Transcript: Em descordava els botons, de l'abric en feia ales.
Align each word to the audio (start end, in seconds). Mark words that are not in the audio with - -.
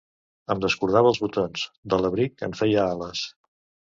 Em 0.53 0.61
descordava 0.63 1.09
els 1.11 1.19
botons, 1.25 1.67
de 1.93 2.01
l'abric 2.03 2.43
en 2.47 2.57
feia 2.63 2.87
ales. 2.95 3.23